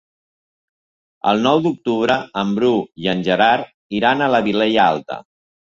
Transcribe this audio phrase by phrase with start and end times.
[1.31, 2.73] El nou d'octubre en Bru
[3.05, 5.23] i en Gerard iran a la Vilella Alta.